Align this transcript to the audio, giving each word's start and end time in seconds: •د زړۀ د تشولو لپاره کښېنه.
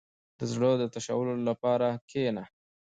•د 0.39 0.41
زړۀ 0.53 0.71
د 0.77 0.83
تشولو 0.93 1.33
لپاره 1.49 1.87
کښېنه. 2.07 2.43